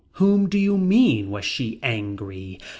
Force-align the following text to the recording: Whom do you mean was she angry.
Whom 0.13 0.49
do 0.49 0.57
you 0.57 0.79
mean 0.79 1.29
was 1.29 1.45
she 1.45 1.79
angry. 1.83 2.57